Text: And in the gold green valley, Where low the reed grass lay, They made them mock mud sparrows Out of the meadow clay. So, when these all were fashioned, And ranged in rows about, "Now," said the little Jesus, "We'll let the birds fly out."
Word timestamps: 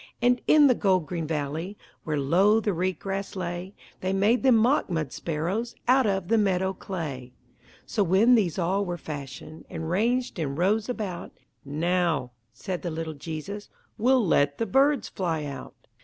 And 0.19 0.41
in 0.47 0.65
the 0.65 0.73
gold 0.73 1.05
green 1.05 1.27
valley, 1.27 1.77
Where 2.05 2.17
low 2.17 2.59
the 2.59 2.73
reed 2.73 2.97
grass 2.97 3.35
lay, 3.35 3.75
They 3.99 4.13
made 4.13 4.41
them 4.41 4.55
mock 4.55 4.89
mud 4.89 5.13
sparrows 5.13 5.75
Out 5.87 6.07
of 6.07 6.27
the 6.27 6.39
meadow 6.39 6.73
clay. 6.73 7.33
So, 7.85 8.01
when 8.01 8.33
these 8.33 8.57
all 8.57 8.83
were 8.83 8.97
fashioned, 8.97 9.65
And 9.69 9.91
ranged 9.91 10.39
in 10.39 10.55
rows 10.55 10.89
about, 10.89 11.33
"Now," 11.63 12.31
said 12.51 12.81
the 12.81 12.89
little 12.89 13.13
Jesus, 13.13 13.69
"We'll 13.99 14.25
let 14.25 14.57
the 14.57 14.65
birds 14.65 15.07
fly 15.07 15.43
out." 15.43 15.75